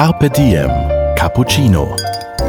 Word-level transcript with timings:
Carpe 0.00 0.30
Diem 0.30 0.70
Cappuccino. 1.14 1.94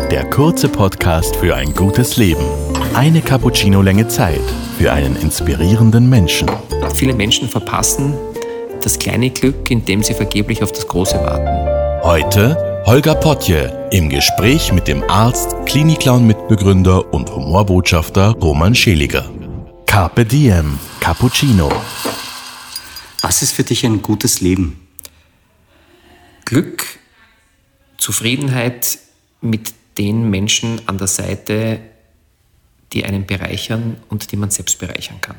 Der 0.10 0.24
kurze 0.30 0.70
Podcast 0.70 1.36
für 1.36 1.54
ein 1.54 1.74
gutes 1.74 2.16
Leben. 2.16 2.46
Eine 2.94 3.22
Cappuccino-Länge 3.22 4.08
Zeit 4.08 4.40
für 4.78 4.94
einen 4.94 5.18
inspirierenden 5.18 6.10
Menschen. 6.10 6.50
Viele 6.96 7.14
Menschen 7.14 7.50
verpassen 7.50 8.14
das 8.82 8.98
kleine 8.98 9.32
Glück, 9.32 9.70
indem 9.70 10.02
sie 10.02 10.14
vergeblich 10.14 10.64
auf 10.64 10.72
das 10.72 10.88
große 10.88 11.16
warten. 11.16 12.06
Heute 12.06 12.84
Holger 12.86 13.16
Potje 13.16 13.90
im 13.92 14.08
Gespräch 14.08 14.72
mit 14.72 14.88
dem 14.88 15.04
Arzt, 15.10 15.54
Klinikclown-Mitbegründer 15.66 17.14
und 17.14 17.36
Humorbotschafter 17.36 18.30
Roman 18.30 18.74
Scheliger. 18.74 19.30
Carpe 19.88 20.24
Diem 20.24 20.80
Cappuccino. 21.02 21.70
Was 23.20 23.42
ist 23.42 23.52
für 23.52 23.66
dich 23.66 23.86
ein 23.86 24.02
gutes 24.02 24.40
Leben? 24.40 24.88
Glück, 26.46 27.01
Zufriedenheit 28.02 28.98
mit 29.42 29.74
den 30.00 30.32
Menschen 30.32 30.82
an 30.88 30.98
der 30.98 31.08
Seite, 31.08 31.80
die 32.94 33.06
einen 33.06 33.28
bereichern 33.28 33.98
und 34.10 34.32
die 34.32 34.38
man 34.38 34.50
selbst 34.50 34.80
bereichern 34.80 35.22
kann. 35.22 35.38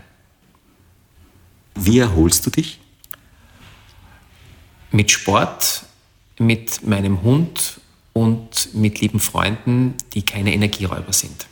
Wie 1.75 1.99
erholst 1.99 2.47
du 2.47 2.51
dich? 2.51 2.79
Mit 4.93 5.11
Sport, 5.11 5.83
mit 6.39 6.87
meinem 6.87 7.23
Hund 7.23 7.81
und 8.13 8.73
mit 8.75 9.01
lieben 9.01 9.19
Freunden, 9.19 9.95
die 10.15 10.23
keine 10.23 10.55
Energieräuber 10.55 11.13
sind. 11.13 11.49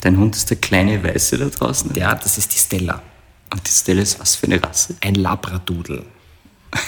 Dein 0.00 0.16
Hund 0.16 0.36
ist 0.36 0.48
der 0.48 0.56
kleine 0.56 1.04
Weiße 1.04 1.36
da 1.36 1.46
draußen? 1.46 1.94
Ja, 1.94 2.14
das 2.14 2.38
ist 2.38 2.54
die 2.54 2.58
Stella. 2.58 3.02
Und 3.52 3.66
die 3.66 3.72
Stella 3.72 4.00
ist 4.00 4.18
was 4.20 4.36
für 4.36 4.46
eine 4.46 4.62
Rasse? 4.62 4.96
Ein 5.02 5.16
Labradudel. 5.16 6.06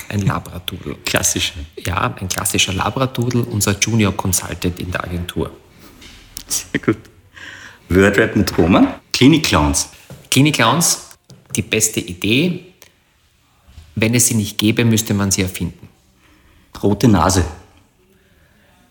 Ein 0.08 0.22
Labradudel. 0.22 0.96
Klassischer. 1.04 1.60
Ja, 1.78 2.14
ein 2.14 2.28
klassischer 2.28 2.72
Labradudel, 2.72 3.42
unser 3.42 3.78
Junior 3.78 4.16
Consultant 4.16 4.78
in 4.78 4.90
der 4.90 5.04
Agentur. 5.04 5.50
Sehr 6.46 6.80
gut. 6.80 6.98
Wordrap 7.88 8.36
mit 8.36 8.56
Roman? 8.58 8.94
Clinic 9.12 9.44
Clowns. 9.44 9.88
Clinic 10.30 10.54
Clowns, 10.54 11.10
die 11.56 11.62
beste 11.62 12.00
Idee. 12.00 12.66
Wenn 13.94 14.14
es 14.14 14.26
sie 14.26 14.34
nicht 14.34 14.58
gäbe, 14.58 14.84
müsste 14.84 15.14
man 15.14 15.30
sie 15.30 15.42
erfinden. 15.42 15.88
Rote 16.82 17.08
Nase. 17.08 17.44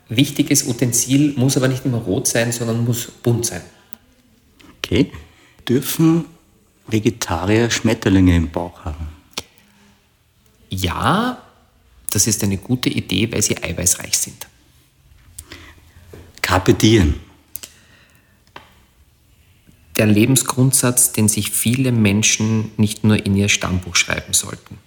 Wichtiges 0.09 0.67
Utensil 0.67 1.33
muss 1.37 1.55
aber 1.55 1.67
nicht 1.67 1.85
immer 1.85 1.99
rot 1.99 2.27
sein, 2.27 2.51
sondern 2.51 2.83
muss 2.83 3.07
bunt 3.07 3.45
sein. 3.45 3.61
Okay. 4.77 5.11
Dürfen 5.67 6.25
Vegetarier 6.87 7.69
Schmetterlinge 7.69 8.35
im 8.35 8.49
Bauch 8.49 8.85
haben? 8.85 9.18
Ja, 10.69 11.41
das 12.11 12.27
ist 12.27 12.43
eine 12.43 12.57
gute 12.57 12.89
Idee, 12.89 13.31
weil 13.31 13.41
sie 13.41 13.61
eiweißreich 13.61 14.17
sind. 14.17 14.47
Carpe 16.41 16.73
diem. 16.73 17.19
Der 19.97 20.07
Lebensgrundsatz, 20.07 21.11
den 21.11 21.27
sich 21.27 21.51
viele 21.51 21.91
Menschen 21.91 22.71
nicht 22.77 23.03
nur 23.03 23.23
in 23.25 23.35
ihr 23.35 23.49
Stammbuch 23.49 23.95
schreiben 23.95 24.33
sollten. 24.33 24.77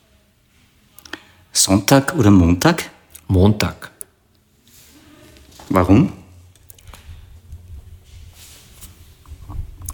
Sonntag 1.53 2.15
oder 2.17 2.31
Montag? 2.31 2.91
Montag. 3.29 3.91
Warum? 5.69 6.13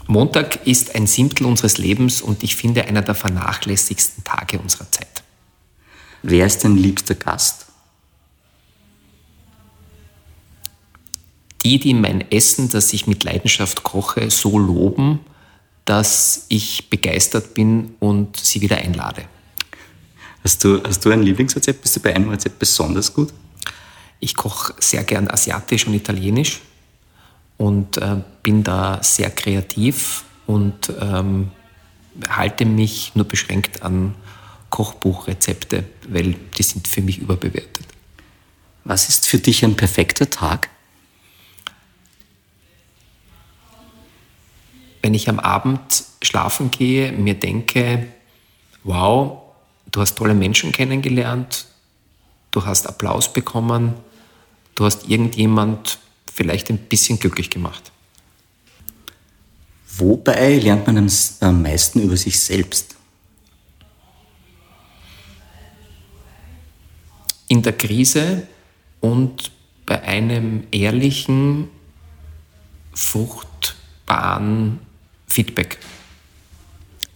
Montag 0.07 0.67
ist 0.67 0.95
ein 0.95 1.07
Siebtel 1.07 1.47
unseres 1.47 1.77
Lebens 1.77 2.23
und 2.23 2.43
ich 2.43 2.57
finde 2.57 2.87
einer 2.87 3.03
der 3.03 3.15
vernachlässigsten 3.15 4.25
Tage 4.25 4.59
unserer 4.59 4.91
Zeit. 4.91 5.23
Wer 6.23 6.47
ist 6.47 6.65
dein 6.65 6.77
liebster 6.77 7.15
Gast? 7.15 7.67
Die, 11.65 11.79
die 11.79 11.95
mein 11.95 12.31
Essen, 12.31 12.69
das 12.69 12.93
ich 12.93 13.07
mit 13.07 13.25
Leidenschaft 13.25 13.83
koche, 13.83 14.31
so 14.31 14.59
loben, 14.59 15.21
dass 15.85 16.47
ich 16.49 16.91
begeistert 16.91 17.55
bin 17.55 17.95
und 17.99 18.37
sie 18.37 18.61
wieder 18.61 18.77
einlade. 18.77 19.25
Hast 20.45 20.63
du, 20.65 20.83
hast 20.83 21.05
du 21.05 21.11
ein 21.11 21.23
Lieblingsrezept? 21.23 21.83
Bist 21.83 21.97
du 21.97 22.01
bei 22.01 22.15
einem 22.15 22.31
Rezept 22.31 22.59
besonders 22.59 23.13
gut? 23.13 23.33
Ich 24.21 24.37
koche 24.37 24.75
sehr 24.79 25.05
gern 25.05 25.29
asiatisch 25.29 25.87
und 25.87 25.95
italienisch 25.95 26.61
und 27.57 27.97
äh, 27.99 28.17
bin 28.43 28.65
da 28.65 29.03
sehr 29.03 29.31
kreativ 29.31 30.25
und 30.47 30.93
ähm, 31.01 31.51
halte 32.29 32.65
mich 32.65 33.15
nur 33.15 33.27
beschränkt 33.27 33.83
an 33.83 34.15
Kochbuchrezepte, 34.71 35.85
weil 36.09 36.35
die 36.57 36.63
sind 36.63 36.89
für 36.89 37.01
mich 37.01 37.19
überbewertet. 37.19 37.87
Was 38.85 39.09
ist 39.09 39.27
für 39.27 39.39
dich 39.39 39.65
ein 39.65 39.77
perfekter 39.77 40.31
Tag? 40.31 40.69
Wenn 45.03 45.15
ich 45.15 45.29
am 45.29 45.39
Abend 45.39 46.05
schlafen 46.23 46.71
gehe, 46.71 47.13
mir 47.13 47.35
denke, 47.35 48.09
wow, 48.85 49.43
du 49.91 50.01
hast 50.01 50.17
tolle 50.17 50.35
Menschen 50.35 50.73
kennengelernt, 50.73 51.67
du 52.51 52.65
hast 52.65 52.87
Applaus 52.87 53.33
bekommen, 53.33 53.95
du 54.75 54.85
hast 54.85 55.09
irgendjemand 55.09 55.99
vielleicht 56.33 56.71
ein 56.71 56.79
bisschen 56.79 57.19
glücklich 57.19 57.51
gemacht. 57.51 57.91
Wobei 59.97 60.59
lernt 60.59 60.87
man 60.87 61.11
am 61.41 61.63
meisten 61.63 62.01
über 62.01 62.17
sich 62.17 62.39
selbst? 62.39 62.98
In 67.59 67.65
der 67.65 67.77
Krise 67.77 68.47
und 69.01 69.51
bei 69.85 70.01
einem 70.05 70.63
ehrlichen, 70.71 71.69
fruchtbaren 72.95 74.79
Feedback. 75.27 75.81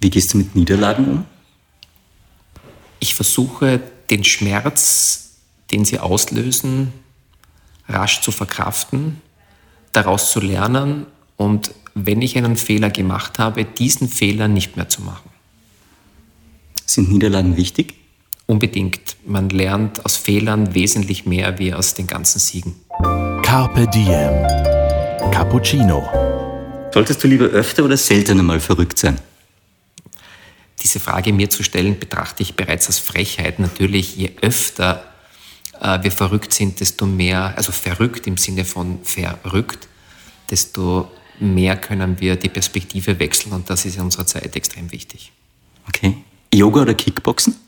Wie 0.00 0.10
gehst 0.10 0.34
du 0.34 0.38
mit 0.38 0.56
Niederlagen 0.56 1.06
um? 1.06 1.24
Ich 2.98 3.14
versuche 3.14 3.80
den 4.10 4.24
Schmerz, 4.24 5.36
den 5.70 5.84
sie 5.84 6.00
auslösen, 6.00 6.92
rasch 7.88 8.20
zu 8.20 8.32
verkraften, 8.32 9.22
daraus 9.92 10.32
zu 10.32 10.40
lernen 10.40 11.06
und 11.36 11.72
wenn 11.94 12.20
ich 12.20 12.36
einen 12.36 12.56
Fehler 12.56 12.90
gemacht 12.90 13.38
habe, 13.38 13.64
diesen 13.64 14.08
Fehler 14.08 14.48
nicht 14.48 14.76
mehr 14.76 14.88
zu 14.88 15.02
machen. 15.02 15.30
Sind 16.84 17.12
Niederlagen 17.12 17.56
wichtig? 17.56 18.01
Unbedingt. 18.52 19.16
Man 19.24 19.48
lernt 19.48 20.04
aus 20.04 20.18
Fehlern 20.18 20.74
wesentlich 20.74 21.24
mehr 21.24 21.58
wie 21.58 21.72
aus 21.72 21.94
den 21.94 22.06
ganzen 22.06 22.38
Siegen. 22.38 22.74
Carpe 23.42 23.88
Diem 23.88 24.44
Cappuccino. 25.32 26.06
Solltest 26.92 27.24
du 27.24 27.28
lieber 27.28 27.46
öfter 27.46 27.82
oder 27.82 27.96
seltener 27.96 28.42
mal 28.42 28.60
verrückt 28.60 28.98
sein? 28.98 29.18
Diese 30.82 31.00
Frage 31.00 31.32
mir 31.32 31.48
zu 31.48 31.62
stellen, 31.62 31.98
betrachte 31.98 32.42
ich 32.42 32.54
bereits 32.54 32.88
als 32.88 32.98
Frechheit. 32.98 33.58
Natürlich, 33.58 34.16
je 34.16 34.32
öfter 34.42 35.02
äh, 35.80 36.02
wir 36.02 36.12
verrückt 36.12 36.52
sind, 36.52 36.80
desto 36.80 37.06
mehr, 37.06 37.54
also 37.56 37.72
verrückt 37.72 38.26
im 38.26 38.36
Sinne 38.36 38.66
von 38.66 38.98
verrückt, 39.02 39.88
desto 40.50 41.10
mehr 41.40 41.76
können 41.76 42.20
wir 42.20 42.36
die 42.36 42.50
Perspektive 42.50 43.18
wechseln 43.18 43.54
und 43.54 43.70
das 43.70 43.86
ist 43.86 43.96
in 43.96 44.02
unserer 44.02 44.26
Zeit 44.26 44.54
extrem 44.56 44.92
wichtig. 44.92 45.32
Okay. 45.88 46.18
Yoga 46.52 46.82
oder 46.82 46.92
Kickboxen? 46.92 47.61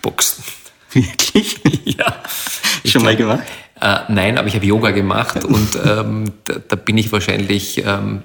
Kickboxen. 0.00 0.44
Wirklich? 0.92 1.60
ja. 1.84 2.16
Schon 2.84 3.02
mal 3.02 3.16
gemacht? 3.16 3.44
Äh, 3.80 3.98
nein, 4.08 4.38
aber 4.38 4.48
ich 4.48 4.54
habe 4.54 4.66
Yoga 4.66 4.90
gemacht 4.90 5.44
und 5.44 5.78
ähm, 5.84 6.32
da, 6.44 6.54
da, 6.68 6.76
bin 6.76 6.98
ich 6.98 7.12
wahrscheinlich, 7.12 7.82
ähm, 7.84 8.22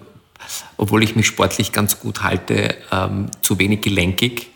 obwohl 0.78 1.04
ich 1.04 1.16
mich 1.16 1.28
sportlich 1.28 1.72
ganz 1.72 2.00
gut 2.00 2.24
halte, 2.24 2.76
ähm, 2.92 3.28
zu 3.42 3.60
wenig 3.60 3.82
gelenkig. 3.82 4.48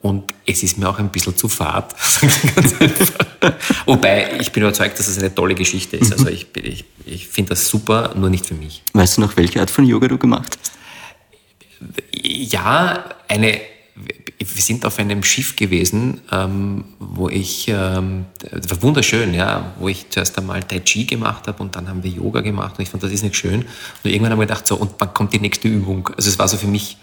Und 0.00 0.34
es 0.44 0.64
ist 0.64 0.78
mir 0.78 0.88
auch 0.88 0.98
ein 0.98 1.10
bisschen 1.10 1.36
zu 1.36 1.48
fad. 1.48 1.94
Wobei, 3.86 4.32
ich 4.40 4.50
bin 4.50 4.64
überzeugt, 4.64 4.98
dass 4.98 5.06
es 5.06 5.16
eine 5.16 5.32
tolle 5.32 5.54
Geschichte 5.54 5.96
ist. 5.96 6.10
Also 6.10 6.26
ich, 6.26 6.48
ich, 6.56 6.84
ich 7.06 7.28
finde 7.28 7.50
das 7.50 7.68
super, 7.68 8.12
nur 8.16 8.28
nicht 8.28 8.44
für 8.44 8.54
mich. 8.54 8.82
Weißt 8.94 9.16
du 9.16 9.20
noch, 9.20 9.36
welche 9.36 9.60
Art 9.60 9.70
von 9.70 9.84
Yoga 9.84 10.08
du 10.08 10.18
gemacht 10.18 10.58
hast? 10.60 10.72
Ja, 12.12 13.04
eine, 13.28 13.60
wir 13.94 14.62
sind 14.62 14.86
auf 14.86 14.98
einem 14.98 15.22
Schiff 15.22 15.54
gewesen, 15.54 16.20
ähm, 16.30 16.84
wo 16.98 17.28
ich, 17.28 17.68
ähm, 17.68 18.24
das 18.40 18.70
war 18.70 18.82
wunderschön, 18.82 19.34
ja, 19.34 19.74
wo 19.78 19.88
ich 19.88 20.08
zuerst 20.08 20.38
einmal 20.38 20.62
Tai 20.62 20.80
Chi 20.80 21.04
gemacht 21.04 21.46
habe 21.46 21.62
und 21.62 21.76
dann 21.76 21.88
haben 21.88 22.02
wir 22.02 22.10
Yoga 22.10 22.40
gemacht 22.40 22.78
und 22.78 22.82
ich 22.82 22.88
fand, 22.88 23.02
das 23.02 23.12
ist 23.12 23.22
nicht 23.22 23.36
schön. 23.36 23.66
Und 24.02 24.10
irgendwann 24.10 24.32
habe 24.32 24.42
ich 24.42 24.48
gedacht, 24.48 24.66
so, 24.66 24.76
und 24.76 24.92
wann 24.98 25.12
kommt 25.12 25.32
die 25.34 25.40
nächste 25.40 25.68
Übung? 25.68 26.08
Also 26.16 26.30
es 26.30 26.38
war 26.38 26.48
so 26.48 26.56
für 26.56 26.66
mich, 26.66 26.96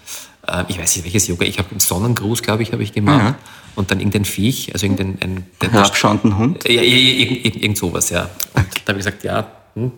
äh, 0.46 0.64
ich 0.68 0.78
weiß 0.78 0.96
nicht, 0.96 1.04
welches 1.04 1.28
Yoga, 1.28 1.44
ich 1.44 1.58
habe 1.58 1.70
einen 1.70 1.80
Sonnengruß, 1.80 2.42
glaube 2.42 2.62
ich, 2.62 2.72
habe 2.72 2.82
ich 2.82 2.92
gemacht. 2.92 3.24
Ja. 3.24 3.38
Und 3.76 3.92
dann 3.92 4.00
irgendein 4.00 4.24
Viech, 4.24 4.72
also 4.72 4.84
irgendein... 4.84 5.18
Ein, 5.20 5.46
ein 5.60 5.70
Herabschauenden 5.70 6.36
Hund? 6.36 6.64
Ja, 6.64 6.82
irgend, 6.82 7.44
irgend, 7.44 7.62
irgend 7.62 7.78
sowas, 7.78 8.10
ja. 8.10 8.28
Und 8.54 8.66
da 8.84 8.88
habe 8.88 8.98
ich 8.98 9.04
gesagt, 9.04 9.22
ja. 9.22 9.48
Hm. 9.74 9.92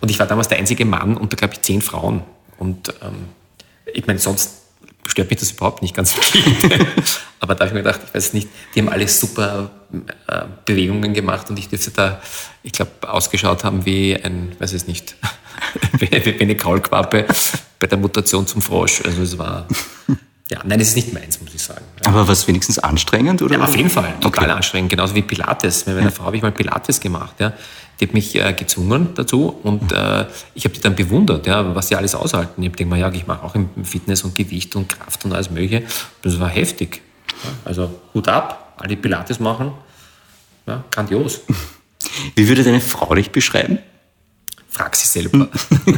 Und 0.00 0.10
ich 0.10 0.18
war 0.18 0.26
damals 0.26 0.48
der 0.48 0.58
einzige 0.58 0.84
Mann 0.84 1.16
unter, 1.16 1.36
glaube 1.36 1.54
ich, 1.54 1.62
zehn 1.62 1.80
Frauen. 1.80 2.22
Und 2.58 2.88
ähm, 3.02 3.28
ich 3.92 4.06
meine, 4.08 4.18
sonst 4.18 4.63
stört 5.06 5.30
mich 5.30 5.40
das 5.40 5.52
überhaupt 5.52 5.82
nicht, 5.82 5.94
ganz 5.94 6.12
viel. 6.12 6.42
Aber 7.40 7.54
da 7.54 7.60
habe 7.60 7.68
ich 7.68 7.74
mir 7.74 7.82
gedacht, 7.82 8.00
ich 8.06 8.14
weiß 8.14 8.32
nicht, 8.32 8.48
die 8.74 8.80
haben 8.80 8.88
alle 8.88 9.06
super 9.06 9.70
äh, 10.26 10.42
Bewegungen 10.64 11.12
gemacht 11.12 11.50
und 11.50 11.58
ich 11.58 11.68
dürfte 11.68 11.90
da, 11.90 12.20
ich 12.62 12.72
glaube, 12.72 12.90
ausgeschaut 13.02 13.64
haben 13.64 13.84
wie 13.84 14.16
ein, 14.16 14.52
weiß 14.58 14.72
es 14.72 14.86
nicht, 14.86 15.16
wie 15.98 16.40
eine 16.40 16.56
Kaulquappe 16.56 17.26
bei 17.78 17.86
der 17.86 17.98
Mutation 17.98 18.46
zum 18.46 18.62
Frosch. 18.62 19.02
Also 19.04 19.22
es 19.22 19.36
war, 19.36 19.68
ja, 20.50 20.60
nein, 20.62 20.78
es 20.78 20.88
ist 20.88 20.96
nicht 20.96 21.12
meins, 21.14 21.40
muss 21.40 21.54
ich 21.54 21.62
sagen. 21.62 21.84
Aber 22.04 22.28
was 22.28 22.46
wenigstens 22.46 22.78
anstrengend, 22.78 23.40
oder? 23.40 23.56
Ja, 23.56 23.64
auf 23.64 23.74
jeden 23.74 23.88
Fall, 23.88 24.12
total 24.20 24.44
okay. 24.44 24.52
anstrengend, 24.52 24.90
genauso 24.90 25.14
wie 25.14 25.22
Pilates. 25.22 25.86
Mit 25.86 25.96
meiner 25.96 26.08
ja. 26.08 26.14
Frau 26.14 26.24
habe 26.24 26.36
ich 26.36 26.42
mal 26.42 26.52
Pilates 26.52 27.00
gemacht, 27.00 27.36
ja. 27.40 27.54
Die 27.98 28.06
hat 28.06 28.12
mich 28.12 28.34
äh, 28.34 28.52
gezwungen 28.52 29.10
dazu 29.14 29.58
und 29.62 29.92
äh, 29.92 30.26
ich 30.54 30.64
habe 30.64 30.74
die 30.74 30.80
dann 30.80 30.96
bewundert, 30.96 31.46
ja, 31.46 31.74
was 31.74 31.88
sie 31.88 31.96
alles 31.96 32.14
aushalten. 32.14 32.62
Ich 32.62 32.68
habe 32.68 32.76
gedacht, 32.76 32.98
ja, 32.98 33.12
ich 33.12 33.26
mache 33.26 33.42
auch 33.42 33.54
im 33.54 33.84
Fitness 33.84 34.22
und 34.22 34.34
Gewicht 34.34 34.76
und 34.76 34.88
Kraft 34.88 35.24
und 35.24 35.32
alles 35.32 35.50
Mögliche. 35.50 35.84
Das 36.20 36.38
war 36.38 36.48
heftig. 36.48 37.00
Ja. 37.42 37.50
Also 37.64 38.00
Hut 38.12 38.28
ab, 38.28 38.74
alle 38.76 38.96
Pilates 38.96 39.40
machen, 39.40 39.72
ja, 40.66 40.84
grandios. 40.90 41.40
Wie 42.34 42.48
würde 42.48 42.64
deine 42.64 42.80
Frau 42.80 43.14
dich 43.14 43.30
beschreiben? 43.30 43.78
Frag 44.68 44.94
sie 44.96 45.06
selber. 45.06 45.48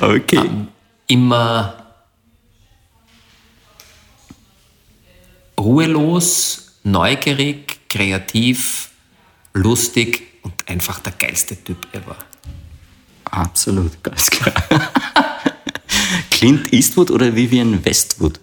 okay. 0.00 0.38
Um, 0.38 0.68
immer 1.08 1.81
ruhelos, 5.62 6.72
neugierig, 6.82 7.88
kreativ, 7.88 8.90
lustig 9.54 10.22
und 10.42 10.54
einfach 10.68 10.98
der 11.00 11.12
geilste 11.12 11.56
Typ 11.62 11.86
ever. 11.92 12.16
Absolut, 13.24 14.02
ganz 14.02 14.30
klar. 14.30 14.52
Clint 16.30 16.72
Eastwood 16.72 17.10
oder 17.10 17.34
Vivian 17.34 17.84
Westwood? 17.84 18.40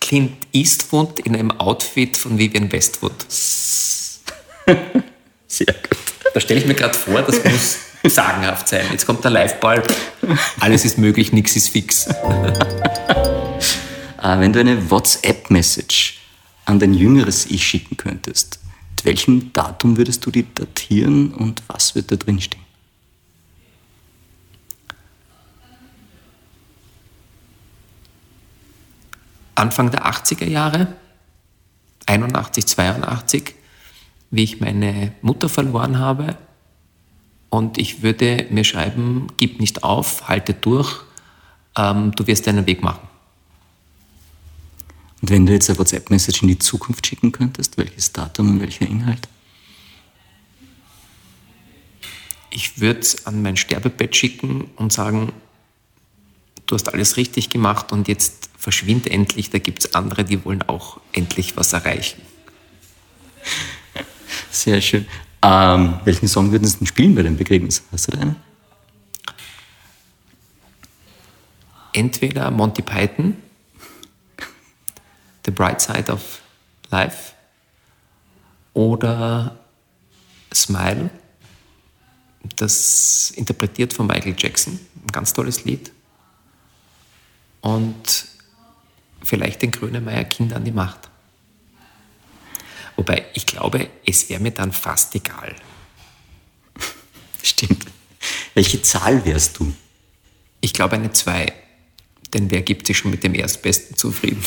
Clint 0.00 0.46
Eastwood 0.52 1.20
in 1.20 1.36
einem 1.36 1.50
Outfit 1.52 2.16
von 2.16 2.38
Vivian 2.38 2.72
Westwood. 2.72 3.12
Sehr 5.46 5.66
gut. 5.66 5.98
Da 6.32 6.40
stelle 6.40 6.60
ich 6.60 6.66
mir 6.66 6.74
gerade 6.74 6.96
vor, 6.96 7.22
das 7.22 7.44
muss 7.44 7.78
sagenhaft 8.04 8.68
sein. 8.68 8.86
Jetzt 8.90 9.06
kommt 9.06 9.22
der 9.24 9.30
Liveball. 9.30 9.82
Alles 10.60 10.84
ist 10.84 10.98
möglich, 10.98 11.32
nichts 11.32 11.56
ist 11.56 11.68
fix. 11.68 12.08
Äh, 14.28 14.40
wenn 14.40 14.52
du 14.52 14.60
eine 14.60 14.90
WhatsApp-Message 14.90 16.18
an 16.66 16.78
dein 16.78 16.92
jüngeres 16.92 17.46
Ich 17.46 17.66
schicken 17.66 17.96
könntest, 17.96 18.60
mit 18.90 19.04
welchem 19.06 19.52
Datum 19.54 19.96
würdest 19.96 20.26
du 20.26 20.30
die 20.30 20.44
datieren 20.54 21.32
und 21.32 21.62
was 21.68 21.94
wird 21.94 22.12
da 22.12 22.16
drin 22.16 22.38
stehen? 22.38 22.60
Anfang 29.54 29.90
der 29.90 30.04
80er 30.04 30.46
Jahre, 30.46 30.88
81, 32.06 32.66
82, 32.66 33.54
wie 34.30 34.44
ich 34.44 34.60
meine 34.60 35.12
Mutter 35.22 35.48
verloren 35.48 35.98
habe. 35.98 36.36
Und 37.48 37.78
ich 37.78 38.02
würde 38.02 38.46
mir 38.50 38.64
schreiben, 38.64 39.28
gib 39.38 39.58
nicht 39.58 39.82
auf, 39.82 40.28
halte 40.28 40.52
durch, 40.52 41.00
ähm, 41.78 42.12
du 42.14 42.26
wirst 42.26 42.46
deinen 42.46 42.66
Weg 42.66 42.82
machen. 42.82 43.07
Und 45.20 45.30
wenn 45.30 45.46
du 45.46 45.52
jetzt 45.52 45.68
eine 45.68 45.78
WhatsApp-Message 45.78 46.42
in 46.42 46.48
die 46.48 46.58
Zukunft 46.58 47.06
schicken 47.06 47.32
könntest, 47.32 47.76
welches 47.76 48.12
Datum 48.12 48.50
und 48.50 48.60
welcher 48.60 48.86
Inhalt? 48.86 49.28
Ich 52.50 52.80
würde 52.80 53.00
es 53.00 53.26
an 53.26 53.42
mein 53.42 53.56
Sterbebett 53.56 54.14
schicken 54.16 54.70
und 54.76 54.92
sagen, 54.92 55.32
du 56.66 56.74
hast 56.74 56.92
alles 56.92 57.16
richtig 57.16 57.50
gemacht 57.50 57.92
und 57.92 58.08
jetzt 58.08 58.50
verschwind 58.56 59.06
endlich, 59.08 59.50
da 59.50 59.58
gibt 59.58 59.84
es 59.84 59.94
andere, 59.94 60.24
die 60.24 60.44
wollen 60.44 60.62
auch 60.62 61.00
endlich 61.12 61.56
was 61.56 61.72
erreichen. 61.72 62.20
Sehr 64.50 64.80
schön. 64.80 65.06
Ähm, 65.42 66.00
welchen 66.04 66.26
Song 66.26 66.50
würden 66.50 66.66
Sie 66.66 66.78
denn 66.78 66.86
spielen 66.86 67.14
bei 67.14 67.22
dem 67.22 67.36
Begräbnis? 67.36 67.82
Hast 67.92 68.08
du 68.08 68.12
da 68.12 68.20
einen? 68.20 68.36
Entweder 71.92 72.50
Monty 72.50 72.82
Python 72.82 73.36
The 75.48 75.54
Bright 75.54 75.80
Side 75.80 76.12
of 76.12 76.42
Life 76.90 77.32
oder 78.74 79.56
Smile, 80.52 81.08
das 82.56 83.32
interpretiert 83.34 83.94
von 83.94 84.06
Michael 84.06 84.34
Jackson, 84.36 84.74
ein 84.74 85.10
ganz 85.10 85.32
tolles 85.32 85.64
Lied. 85.64 85.90
Und 87.62 88.26
vielleicht 89.22 89.62
den 89.62 89.70
Grönemeyer 89.70 90.24
Kinder 90.24 90.56
an 90.56 90.64
die 90.64 90.70
Macht. 90.70 91.08
Wobei 92.96 93.24
ich 93.32 93.46
glaube, 93.46 93.88
es 94.04 94.28
wäre 94.28 94.42
mir 94.42 94.50
dann 94.52 94.72
fast 94.72 95.14
egal. 95.14 95.56
Stimmt. 97.42 97.86
Welche 98.52 98.82
Zahl 98.82 99.24
wärst 99.24 99.58
du? 99.58 99.74
Ich 100.60 100.74
glaube 100.74 100.96
eine 100.96 101.10
2. 101.10 101.50
Denn 102.34 102.50
wer 102.50 102.60
gibt 102.60 102.86
sich 102.86 102.98
schon 102.98 103.10
mit 103.10 103.24
dem 103.24 103.34
Erstbesten 103.34 103.96
zufrieden? 103.96 104.44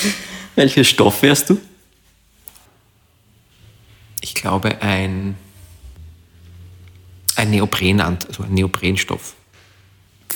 Welcher 0.54 0.84
Stoff 0.84 1.22
wärst 1.22 1.50
du? 1.50 1.60
Ich 4.20 4.34
glaube 4.34 4.80
ein, 4.82 5.36
ein 7.36 7.50
Neopren, 7.50 8.00
also 8.00 8.42
ein 8.42 8.54
Neoprenstoff. 8.54 9.34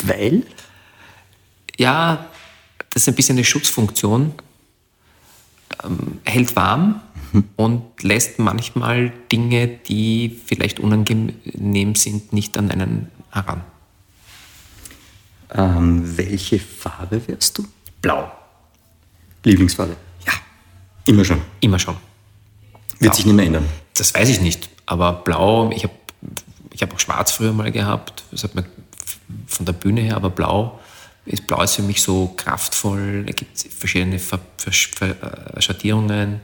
Weil? 0.03 0.45
Ja, 1.79 2.29
das 2.91 3.03
ist 3.03 3.09
ein 3.09 3.15
bisschen 3.15 3.37
eine 3.37 3.45
Schutzfunktion. 3.45 4.35
Ähm, 5.85 6.21
hält 6.25 6.57
warm 6.57 7.01
mhm. 7.33 7.45
und 7.57 8.03
lässt 8.03 8.39
manchmal 8.39 9.13
Dinge, 9.33 9.69
die 9.69 10.41
vielleicht 10.45 10.81
unangenehm 10.81 11.95
sind, 11.95 12.33
nicht 12.33 12.59
an 12.59 12.71
einen 12.71 13.11
heran. 13.31 13.63
Ähm, 15.53 16.17
welche 16.17 16.59
Farbe 16.59 17.27
wärst 17.27 17.59
du? 17.59 17.67
Blau. 18.03 18.31
Lieblingsfarbe? 19.45 19.97
Ja. 20.27 20.33
Immer 21.07 21.25
schon? 21.25 21.41
Immer 21.61 21.79
schon. 21.79 21.97
Wird 22.99 23.01
blau. 23.01 23.13
sich 23.13 23.27
nicht 23.27 23.35
mehr 23.35 23.47
ändern? 23.47 23.67
Das 23.97 24.15
weiß 24.15 24.29
ich 24.29 24.41
nicht. 24.41 24.69
Aber 24.87 25.13
blau, 25.13 25.71
ich 25.71 25.85
habe 25.85 25.95
ich 26.73 26.83
hab 26.83 26.95
auch 26.95 27.01
schwarz 27.01 27.33
früher 27.33 27.53
mal 27.53 27.73
gehabt. 27.73 28.25
Das 28.31 28.45
hat 28.45 28.55
man 28.55 28.65
von 29.47 29.67
der 29.67 29.73
Bühne 29.73 30.01
her, 30.01 30.17
aber 30.17 30.31
blau 30.31 30.81
ist, 31.27 31.47
blau 31.47 31.63
ist 31.63 31.77
für 31.77 31.83
mich 31.83 32.03
so 32.03 32.33
kraftvoll. 32.37 33.25
Da 33.25 33.33
gibt 33.33 33.57
es 33.57 33.67
verschiedene 33.75 34.19
Ver, 34.19 34.41
Ver, 34.57 34.73
Ver, 34.73 35.57
äh, 35.57 35.63
Schattierungen. 35.63 36.41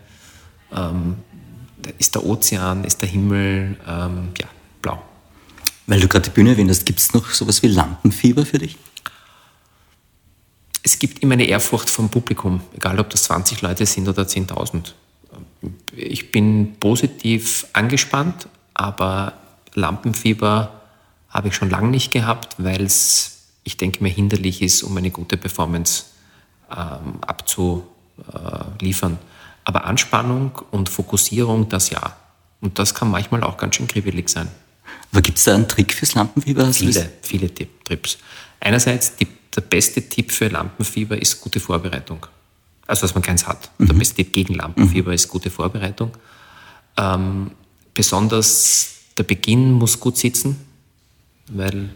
Ähm, 0.75 1.17
ist 1.99 2.15
der 2.15 2.25
Ozean, 2.25 2.85
ist 2.85 3.01
der 3.01 3.09
Himmel, 3.09 3.77
ähm, 3.87 4.29
ja, 4.39 4.47
blau. 4.83 5.01
Weil 5.87 6.01
du 6.01 6.09
gerade 6.09 6.25
die 6.25 6.31
Bühne 6.31 6.51
erwähnt 6.51 6.71
hast, 6.71 6.85
gibt 6.85 6.99
es 6.99 7.15
noch 7.15 7.31
sowas 7.31 7.63
wie 7.63 7.69
Lampenfieber 7.69 8.45
für 8.45 8.59
dich? 8.59 8.77
Es 10.87 11.01
gibt 11.01 11.21
immer 11.25 11.33
eine 11.33 11.47
Ehrfurcht 11.47 11.91
vom 11.91 12.11
Publikum, 12.11 12.61
egal 12.77 13.01
ob 13.01 13.11
das 13.11 13.25
20 13.25 13.61
Leute 13.61 13.85
sind 13.87 14.09
oder 14.09 14.23
10.000. 14.23 14.93
Ich 15.97 16.31
bin 16.31 16.77
positiv 16.79 17.67
angespannt, 17.73 18.47
aber 18.73 19.33
Lampenfieber 19.75 20.81
habe 21.29 21.49
ich 21.49 21.57
schon 21.57 21.71
lange 21.71 21.89
nicht 21.89 22.13
gehabt, 22.13 22.55
weil 22.59 22.85
es, 22.85 23.49
ich 23.65 23.77
denke, 23.77 24.01
mir 24.01 24.11
hinderlich 24.11 24.63
ist, 24.63 24.85
um 24.85 24.97
eine 24.97 25.11
gute 25.11 25.37
Performance 25.37 26.05
ähm, 26.71 27.19
abzuliefern. 27.27 29.19
Aber 29.65 29.87
Anspannung 29.87 30.53
und 30.71 30.89
Fokussierung, 30.89 31.69
das 31.69 31.91
ja. 31.91 32.15
Und 32.61 32.79
das 32.79 32.95
kann 32.95 33.11
manchmal 33.11 33.43
auch 33.43 33.57
ganz 33.57 33.75
schön 33.75 33.89
kribbelig 33.89 34.29
sein. 34.29 34.47
Aber 35.11 35.21
gibt 35.21 35.39
es 35.39 35.45
da 35.45 35.55
einen 35.57 35.67
Trick 35.67 35.93
fürs 35.93 36.15
Lampenfieber? 36.15 36.73
Viele, 36.73 37.11
viele 37.23 37.53
Trips. 37.83 38.19
Einerseits 38.61 39.17
die 39.17 39.27
der 39.57 39.63
beste 39.63 40.03
Tipp 40.09 40.31
für 40.31 40.49
Lampenfieber 40.49 41.21
ist 41.21 41.41
gute 41.41 41.61
Vorbereitung. 41.61 42.27
Also, 42.87 43.03
dass 43.03 43.15
man 43.15 43.23
keins 43.23 43.47
hat. 43.47 43.71
Mhm. 43.79 43.87
Der 43.87 43.95
beste 43.95 44.15
Tipp 44.17 44.33
gegen 44.33 44.55
Lampenfieber 44.55 45.09
mhm. 45.09 45.15
ist 45.15 45.29
gute 45.29 45.51
Vorbereitung. 45.51 46.13
Ähm, 46.97 47.51
besonders 47.95 48.91
der 49.19 49.25
Beginn 49.25 49.73
muss 49.73 49.99
gut 49.99 50.19
sitzen, 50.19 50.57
weil 51.49 51.89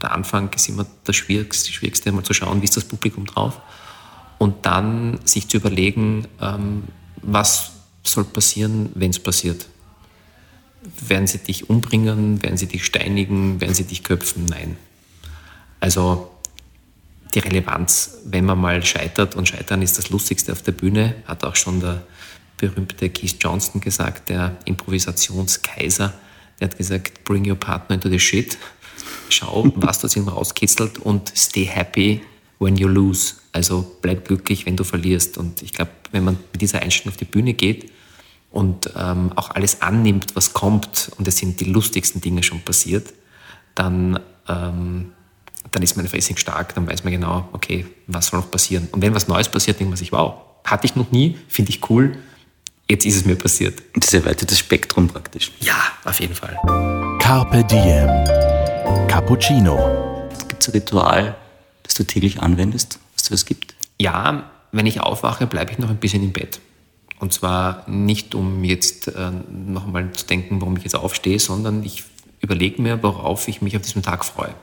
der 0.00 0.12
Anfang 0.12 0.50
ist 0.54 0.68
immer 0.68 0.86
das 1.04 1.16
Schwierigste, 1.16 1.72
Schwierigste 1.72 2.12
mal 2.12 2.22
zu 2.22 2.32
schauen, 2.32 2.60
wie 2.60 2.64
ist 2.64 2.76
das 2.76 2.84
Publikum 2.84 3.26
drauf. 3.26 3.60
Und 4.38 4.64
dann 4.64 5.20
sich 5.24 5.48
zu 5.48 5.58
überlegen, 5.58 6.26
ähm, 6.40 6.84
was 7.16 7.72
soll 8.02 8.24
passieren, 8.24 8.90
wenn 8.94 9.10
es 9.10 9.18
passiert. 9.18 9.66
Werden 11.06 11.26
sie 11.26 11.38
dich 11.38 11.68
umbringen? 11.68 12.42
Werden 12.42 12.56
sie 12.56 12.66
dich 12.66 12.86
steinigen? 12.86 13.60
Werden 13.60 13.74
sie 13.74 13.84
dich 13.84 14.02
köpfen? 14.02 14.46
Nein. 14.46 14.78
Also 15.80 16.29
die 17.34 17.38
Relevanz, 17.40 18.18
wenn 18.24 18.44
man 18.44 18.58
mal 18.60 18.84
scheitert. 18.84 19.36
Und 19.36 19.48
Scheitern 19.48 19.82
ist 19.82 19.98
das 19.98 20.10
Lustigste 20.10 20.52
auf 20.52 20.62
der 20.62 20.72
Bühne, 20.72 21.14
hat 21.26 21.44
auch 21.44 21.56
schon 21.56 21.80
der 21.80 22.02
berühmte 22.56 23.08
Keith 23.08 23.36
Johnston 23.40 23.80
gesagt, 23.80 24.28
der 24.28 24.56
Improvisationskaiser. 24.64 26.12
Der 26.58 26.68
hat 26.68 26.76
gesagt, 26.76 27.24
bring 27.24 27.48
your 27.48 27.56
partner 27.56 27.94
into 27.94 28.08
the 28.08 28.18
shit. 28.18 28.58
Schau, 29.30 29.72
was 29.76 30.00
du 30.00 30.06
aus 30.06 30.16
ihm 30.16 30.28
rauskitzelt 30.28 30.98
und 30.98 31.32
stay 31.34 31.64
happy, 31.64 32.20
when 32.58 32.76
you 32.76 32.88
lose. 32.88 33.34
Also 33.52 33.96
bleib 34.02 34.28
glücklich, 34.28 34.66
wenn 34.66 34.76
du 34.76 34.84
verlierst. 34.84 35.38
Und 35.38 35.62
ich 35.62 35.72
glaube, 35.72 35.90
wenn 36.12 36.24
man 36.24 36.38
mit 36.52 36.60
dieser 36.60 36.80
Einstellung 36.82 37.12
auf 37.12 37.16
die 37.16 37.24
Bühne 37.24 37.54
geht 37.54 37.90
und 38.50 38.90
ähm, 38.96 39.32
auch 39.36 39.50
alles 39.50 39.82
annimmt, 39.82 40.36
was 40.36 40.52
kommt, 40.52 41.10
und 41.16 41.26
es 41.26 41.38
sind 41.38 41.60
die 41.60 41.64
lustigsten 41.64 42.20
Dinge 42.20 42.42
schon 42.42 42.60
passiert, 42.60 43.12
dann, 43.74 44.20
ähm, 44.48 45.12
dann 45.72 45.82
ist 45.82 45.96
man 45.96 46.06
riesig 46.06 46.38
stark, 46.38 46.74
dann 46.74 46.86
weiß 46.86 47.04
man 47.04 47.12
genau, 47.12 47.48
okay, 47.52 47.86
was 48.06 48.28
soll 48.28 48.40
noch 48.40 48.50
passieren. 48.50 48.88
Und 48.92 49.02
wenn 49.02 49.14
was 49.14 49.28
Neues 49.28 49.48
passiert, 49.48 49.78
denkt 49.78 49.90
man 49.90 49.96
sich, 49.96 50.12
wow, 50.12 50.34
hatte 50.64 50.86
ich 50.86 50.96
noch 50.96 51.10
nie, 51.10 51.38
finde 51.48 51.70
ich 51.70 51.88
cool, 51.90 52.18
jetzt 52.88 53.06
ist 53.06 53.16
es 53.16 53.24
mir 53.24 53.36
passiert. 53.36 53.82
Das 53.94 54.12
erweitert 54.12 54.50
das 54.50 54.58
Spektrum 54.58 55.08
praktisch. 55.08 55.52
Ja, 55.60 55.76
auf 56.04 56.20
jeden 56.20 56.34
Fall. 56.34 56.56
Carpe 57.18 57.64
Diem. 57.64 59.08
Cappuccino. 59.08 60.28
Gibt 60.48 60.62
es 60.62 60.68
ein 60.68 60.72
Ritual, 60.72 61.36
das 61.82 61.94
du 61.94 62.04
täglich 62.04 62.40
anwendest, 62.40 62.98
was 63.14 63.24
du 63.24 63.30
das 63.30 63.46
gibt? 63.46 63.74
Ja, 63.98 64.50
wenn 64.72 64.86
ich 64.86 65.00
aufwache, 65.00 65.46
bleibe 65.46 65.72
ich 65.72 65.78
noch 65.78 65.90
ein 65.90 65.98
bisschen 65.98 66.22
im 66.22 66.32
Bett. 66.32 66.60
Und 67.18 67.32
zwar 67.32 67.84
nicht, 67.88 68.34
um 68.34 68.64
jetzt 68.64 69.08
äh, 69.08 69.30
nochmal 69.50 70.10
zu 70.12 70.26
denken, 70.26 70.60
warum 70.60 70.76
ich 70.76 70.84
jetzt 70.84 70.94
aufstehe, 70.94 71.38
sondern 71.38 71.84
ich 71.84 72.04
überlege 72.40 72.80
mir, 72.80 73.02
worauf 73.02 73.46
ich 73.46 73.60
mich 73.60 73.76
auf 73.76 73.82
diesem 73.82 74.02
Tag 74.02 74.24
freue. 74.24 74.54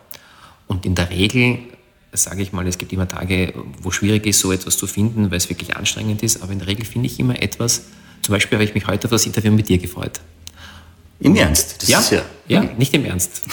Und 0.67 0.85
in 0.85 0.95
der 0.95 1.09
Regel, 1.09 1.59
sage 2.11 2.41
ich 2.41 2.51
mal, 2.51 2.67
es 2.67 2.77
gibt 2.77 2.93
immer 2.93 3.07
Tage, 3.07 3.53
wo 3.81 3.91
schwierig 3.91 4.25
ist, 4.25 4.39
so 4.39 4.51
etwas 4.51 4.77
zu 4.77 4.87
finden, 4.87 5.31
weil 5.31 5.37
es 5.37 5.49
wirklich 5.49 5.75
anstrengend 5.75 6.23
ist, 6.23 6.41
aber 6.41 6.51
in 6.51 6.59
der 6.59 6.67
Regel 6.67 6.85
finde 6.85 7.07
ich 7.07 7.19
immer 7.19 7.41
etwas, 7.41 7.85
zum 8.21 8.33
Beispiel 8.33 8.57
habe 8.57 8.65
ich 8.65 8.73
mich 8.73 8.87
heute 8.87 9.05
auf 9.05 9.11
das 9.11 9.25
Interview 9.25 9.51
mit 9.51 9.69
dir 9.69 9.77
gefreut. 9.77 10.19
Im 11.19 11.35
Ernst? 11.35 11.81
Das 11.81 11.89
ja, 11.89 12.01
ja, 12.11 12.21
ja, 12.47 12.63
nicht 12.77 12.93
im 12.93 13.05
Ernst. 13.05 13.41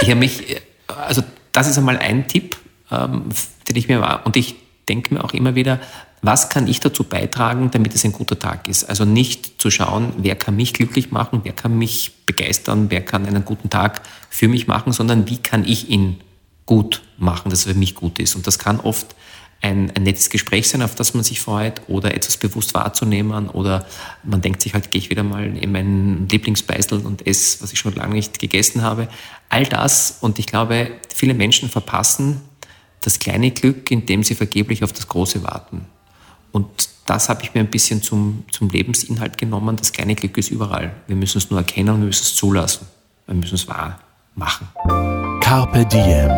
ich 0.00 0.08
habe 0.08 0.16
mich, 0.16 0.56
also 0.86 1.22
das 1.52 1.68
ist 1.68 1.78
einmal 1.78 1.98
ein 1.98 2.26
Tipp, 2.26 2.56
ähm, 2.90 3.24
den 3.68 3.76
ich 3.76 3.88
mir 3.88 4.00
war. 4.00 4.26
Und 4.26 4.36
ich 4.36 4.56
denke 4.88 5.14
mir 5.14 5.22
auch 5.22 5.32
immer 5.34 5.54
wieder, 5.54 5.78
was 6.22 6.48
kann 6.48 6.66
ich 6.66 6.80
dazu 6.80 7.04
beitragen, 7.04 7.70
damit 7.70 7.94
es 7.94 8.04
ein 8.04 8.12
guter 8.12 8.38
Tag 8.38 8.66
ist? 8.66 8.88
Also 8.88 9.04
nicht 9.04 9.60
zu 9.60 9.70
schauen, 9.70 10.12
wer 10.18 10.34
kann 10.34 10.56
mich 10.56 10.74
glücklich 10.74 11.12
machen, 11.12 11.42
wer 11.44 11.52
kann 11.52 11.78
mich 11.78 12.12
begeistern, 12.26 12.86
wer 12.90 13.04
kann 13.04 13.24
einen 13.26 13.44
guten 13.44 13.70
Tag 13.70 14.02
für 14.30 14.48
mich 14.48 14.66
machen, 14.66 14.92
sondern 14.92 15.28
wie 15.28 15.38
kann 15.38 15.64
ich 15.64 15.88
ihn 15.88 16.20
gut 16.66 17.02
machen, 17.16 17.50
dass 17.50 17.66
er 17.66 17.72
für 17.72 17.78
mich 17.78 17.94
gut 17.94 18.18
ist. 18.18 18.36
Und 18.36 18.46
das 18.46 18.58
kann 18.58 18.78
oft 18.78 19.14
ein, 19.60 19.90
ein 19.96 20.04
nettes 20.04 20.30
Gespräch 20.30 20.68
sein, 20.68 20.82
auf 20.82 20.94
das 20.94 21.14
man 21.14 21.24
sich 21.24 21.40
freut, 21.40 21.80
oder 21.88 22.14
etwas 22.14 22.36
bewusst 22.36 22.74
wahrzunehmen, 22.74 23.48
oder 23.48 23.86
man 24.22 24.40
denkt 24.40 24.62
sich 24.62 24.74
halt, 24.74 24.90
gehe 24.90 25.00
ich 25.00 25.10
wieder 25.10 25.24
mal 25.24 25.56
in 25.56 25.72
meinen 25.72 26.28
Lieblingsbeißel 26.28 27.04
und 27.04 27.26
esse, 27.26 27.62
was 27.62 27.72
ich 27.72 27.78
schon 27.78 27.94
lange 27.94 28.14
nicht 28.14 28.38
gegessen 28.38 28.82
habe. 28.82 29.08
All 29.48 29.64
das, 29.64 30.18
und 30.20 30.38
ich 30.38 30.46
glaube, 30.46 30.90
viele 31.12 31.34
Menschen 31.34 31.68
verpassen 31.68 32.42
das 33.00 33.18
kleine 33.18 33.50
Glück, 33.50 33.90
indem 33.90 34.22
sie 34.22 34.34
vergeblich 34.34 34.84
auf 34.84 34.92
das 34.92 35.08
große 35.08 35.42
warten. 35.42 35.86
Und 36.52 36.66
das 37.06 37.28
habe 37.28 37.42
ich 37.42 37.54
mir 37.54 37.60
ein 37.60 37.70
bisschen 37.70 38.02
zum, 38.02 38.44
zum 38.52 38.68
Lebensinhalt 38.68 39.38
genommen. 39.38 39.76
Das 39.76 39.92
kleine 39.92 40.14
Glück 40.14 40.36
ist 40.36 40.50
überall. 40.50 40.94
Wir 41.06 41.16
müssen 41.16 41.38
es 41.38 41.50
nur 41.50 41.58
erkennen 41.58 41.98
wir 41.98 42.06
müssen 42.06 42.22
es 42.22 42.34
zulassen. 42.34 42.86
Wir 43.26 43.34
müssen 43.34 43.54
es 43.54 43.66
wahr 43.66 43.98
machen. 44.38 44.68
Carpe 45.40 45.84
Diem. 45.84 46.30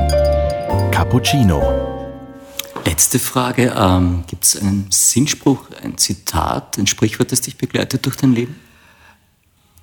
Cappuccino. 0.90 1.62
Letzte 2.84 3.18
Frage. 3.18 3.74
Ähm, 3.76 4.24
Gibt 4.26 4.44
es 4.44 4.60
einen 4.60 4.86
Sinnspruch, 4.90 5.66
ein 5.82 5.98
Zitat, 5.98 6.78
ein 6.78 6.86
Sprichwort, 6.86 7.30
das 7.30 7.42
dich 7.42 7.58
begleitet 7.58 8.06
durch 8.06 8.16
dein 8.16 8.32
Leben? 8.32 8.56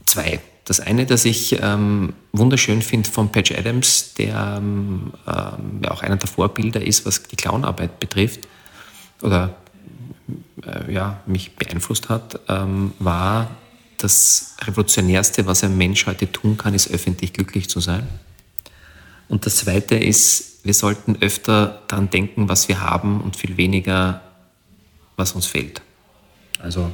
Zwei. 0.05 0.41
Das 0.65 0.81
eine, 0.81 1.05
das 1.05 1.24
ich 1.24 1.57
ähm, 1.62 2.13
wunderschön 2.33 2.81
finde 2.81 3.09
von 3.09 3.31
Patch 3.31 3.53
Adams, 3.53 4.15
der 4.15 4.57
ähm, 4.57 5.13
ja 5.25 5.91
auch 5.91 6.01
einer 6.01 6.17
der 6.17 6.27
Vorbilder 6.27 6.81
ist, 6.81 7.05
was 7.05 7.24
die 7.24 7.38
Clownarbeit 7.38 8.01
betrifft, 8.01 8.41
oder 9.21 9.55
äh, 10.65 10.91
ja, 10.91 11.21
mich 11.25 11.55
beeinflusst 11.55 12.09
hat, 12.09 12.41
ähm, 12.50 12.91
war, 13.00 13.47
das 13.98 14.56
Revolutionärste, 14.62 15.46
was 15.46 15.63
ein 15.63 15.77
Mensch 15.77 16.06
heute 16.06 16.32
tun 16.32 16.58
kann, 16.58 16.74
ist 16.74 16.89
öffentlich 16.92 17.34
glücklich 17.34 17.70
zu 17.70 17.80
sein. 17.80 18.08
Und 19.27 19.46
das 19.46 19.58
Zweite 19.58 19.96
ist, 19.96 20.63
wir 20.63 20.74
sollten 20.74 21.18
öfter 21.22 21.82
daran 21.88 22.10
denken, 22.10 22.48
was 22.50 22.68
wir 22.68 22.82
haben 22.82 23.22
und 23.22 23.36
viel 23.36 23.58
weniger, 23.58 24.22
was 25.16 25.34
uns 25.34 25.46
fehlt. 25.48 25.82
Also. 26.60 26.92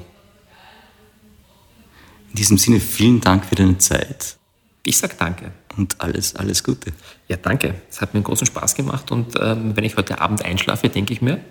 In 2.29 2.35
diesem 2.35 2.57
Sinne 2.57 2.79
vielen 2.79 3.21
Dank 3.21 3.45
für 3.45 3.55
deine 3.55 3.77
Zeit. 3.77 4.37
Ich 4.85 4.97
sage 4.97 5.15
danke. 5.17 5.51
Und 5.77 5.99
alles, 6.01 6.35
alles 6.35 6.63
Gute. 6.63 6.93
Ja, 7.27 7.37
danke. 7.37 7.75
Es 7.89 8.01
hat 8.01 8.13
mir 8.13 8.19
einen 8.19 8.25
großen 8.25 8.47
Spaß 8.47 8.75
gemacht 8.75 9.11
und 9.11 9.35
ähm, 9.39 9.75
wenn 9.75 9.83
ich 9.83 9.95
heute 9.97 10.19
Abend 10.19 10.43
einschlafe, 10.43 10.89
denke 10.89 11.13
ich 11.13 11.21
mir, 11.21 11.43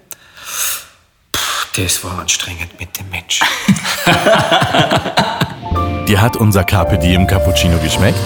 das 1.76 2.04
war 2.04 2.18
anstrengend 2.18 2.78
mit 2.78 2.98
dem 2.98 3.08
Menschen. 3.08 3.46
dir 6.12 6.20
hat 6.20 6.36
unser 6.36 6.62
Carpe 6.62 6.98
Diem 6.98 7.26
Cappuccino 7.26 7.78
geschmeckt? 7.78 8.20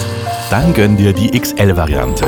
Dann 0.49 0.73
gönn 0.73 0.97
dir 0.97 1.13
die 1.13 1.39
XL-Variante. 1.39 2.25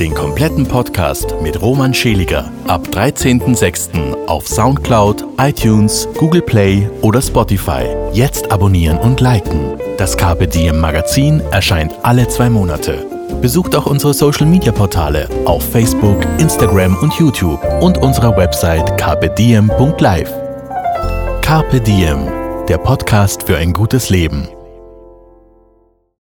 Den 0.00 0.14
kompletten 0.14 0.66
Podcast 0.66 1.34
mit 1.42 1.60
Roman 1.60 1.92
Scheliger 1.92 2.50
ab 2.66 2.88
13.06. 2.90 4.24
auf 4.26 4.48
Soundcloud, 4.48 5.22
iTunes, 5.36 6.08
Google 6.16 6.40
Play 6.40 6.88
oder 7.02 7.20
Spotify. 7.20 7.84
Jetzt 8.14 8.50
abonnieren 8.50 8.96
und 8.96 9.20
liken. 9.20 9.78
Das 9.98 10.16
Carpe 10.16 10.48
Diem 10.48 10.78
Magazin 10.78 11.42
erscheint 11.50 11.92
alle 12.02 12.26
zwei 12.28 12.48
Monate. 12.48 13.06
Besucht 13.42 13.76
auch 13.76 13.84
unsere 13.84 14.14
Social 14.14 14.46
Media 14.46 14.72
Portale 14.72 15.28
auf 15.44 15.62
Facebook, 15.72 16.22
Instagram 16.38 16.96
und 17.02 17.12
YouTube 17.14 17.62
und 17.82 17.98
unsere 17.98 18.34
Website 18.34 18.96
carpediem.live. 18.96 20.32
Carpe 21.42 21.82
Diem, 21.82 22.28
der 22.66 22.78
Podcast 22.78 23.42
für 23.42 23.58
ein 23.58 23.74
gutes 23.74 24.08
Leben. 24.08 24.55